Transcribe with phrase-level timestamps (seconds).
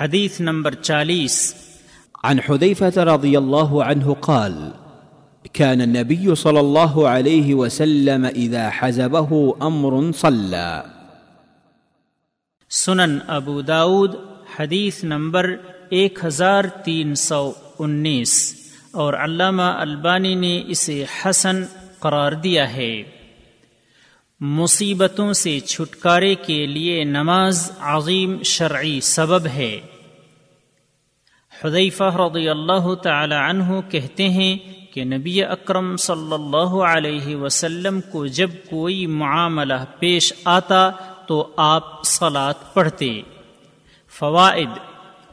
[0.00, 1.54] حدیث نمبر چالیس۔
[2.24, 4.52] عن حذيفة رضي الله عنه قال
[5.52, 10.80] كان النبي صلى الله عليه وسلم إذا حزبه أمر صلى
[12.70, 14.14] سنن ابو داود
[14.60, 15.56] حدیث نمبر
[15.90, 18.54] ایک ہزار تین سو انیس۔
[18.90, 21.64] اور علامہ البانی نے اسے حسن
[21.98, 23.02] قرار دیا ہے۔
[24.40, 29.80] مصیبتوں سے چھٹکارے کے لیے نماز عظیم شرعی سبب ہے۔
[31.64, 34.58] حذیفہ رضی اللہ تعالی عنہ کہتے ہیں
[34.92, 40.90] کہ نبی اکرم صلی اللہ علیہ وسلم کو جب کوئی معاملہ پیش آتا
[41.26, 43.20] تو آپ سلاد پڑھتے۔
[44.08, 44.70] فوائد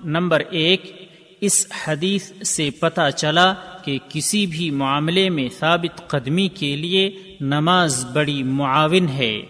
[0.04, 1.10] نمبر ایک
[1.44, 3.54] اس حدیث سے پتہ چلا
[3.86, 7.12] کہ کسی بھی معاملے میں ثابت قدمی کے لیے
[7.42, 9.42] نماز بڑی معاون ہے۔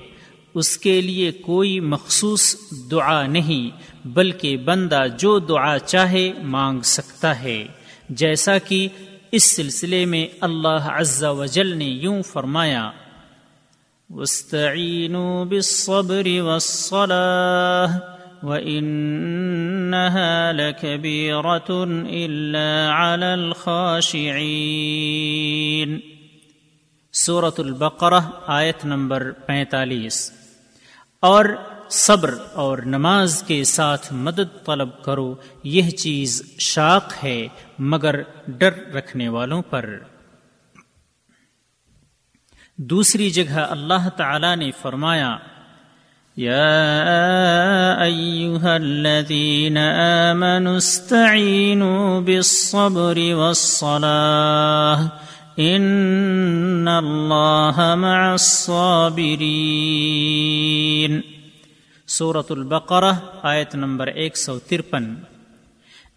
[0.54, 2.56] اس کے لیے کوئی مخصوص
[2.92, 3.70] دعا نہیں،
[4.08, 7.66] بلکہ بندہ جو دعا چاہے مانگ سکتا ہے۔
[8.10, 8.88] جیسا کہ
[9.32, 12.92] اس سلسلے میں اللہ عز و جل نے یوں فرمایا،
[14.10, 18.13] واستعینوا بالصبر والصلاة
[18.44, 24.10] وإنها لكبيرة إلا على الخاشعين
[27.14, 30.32] سورة البقرہ آیت نمبر پینتالیس۔
[31.20, 31.46] اور
[31.90, 37.48] صبر اور نماز کے ساتھ مدد طلب کرو، یہ چیز شاق ہے
[37.80, 40.00] مگر ڈر رکھنے والوں پر۔
[42.78, 45.38] دوسری جگہ اللہ تعالی نے فرمایا
[46.38, 49.78] يا أيها الذين
[50.32, 55.02] آمنوا استعينوا بالصبر والصلاة
[55.60, 58.82] إن الله مع الصابرين.
[62.08, 63.12] سورة البقرة
[63.42, 65.16] آیت نمبر ایک سو ترپن.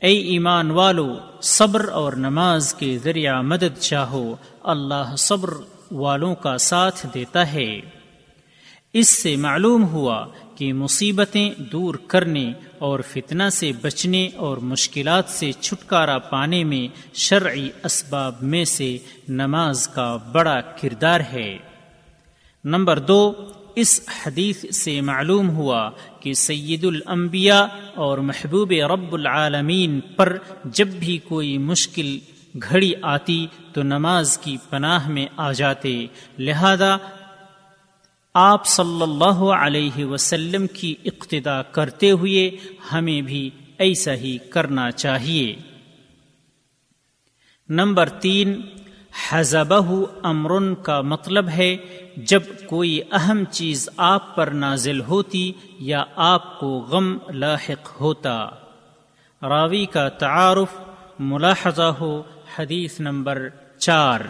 [0.00, 5.50] اے ایمان والو، صبر اور نماز کے ذریعہ مدد چاہو، اللہ صبر
[5.90, 7.95] والوں کا ساتھ دیتا ہے۔
[8.98, 10.26] اس سے معلوم ہوا
[10.56, 17.68] کہ مصیبتیں دور کرنے اور فتنہ سے بچنے اور مشکلات سے چھٹکارا پانے میں شرعی
[17.84, 18.96] اسباب میں سے
[19.28, 21.56] نماز کا بڑا کردار ہے۔
[22.64, 23.34] نمبر دو،
[23.74, 25.90] اس حدیث سے معلوم ہوا
[26.20, 27.64] کہ سید الانبیاء
[27.94, 32.18] اور محبوب رب العالمین پر جب بھی کوئی مشکل
[32.62, 36.06] گھڑی آتی تو نماز کی پناہ میں آ جاتے،
[36.38, 36.96] لہذا
[38.38, 42.50] آپ صلی اللہ علیہ وسلم کی اقتدا کرتے ہوئے
[42.92, 45.56] ہمیں بھی ایسا ہی کرنا چاہیے۔
[47.68, 48.60] نمبر تین
[49.30, 51.76] حزبہ امرن کا مطلب ہے
[52.16, 58.48] جب کوئی اہم چیز آپ پر نازل ہوتی یا آپ کو غم لاحق ہوتا۔
[59.42, 60.80] راوی کا تعارف،
[61.18, 62.22] ملاحظہ ہو،
[62.58, 63.48] حدیث نمبر
[63.78, 64.20] چار۔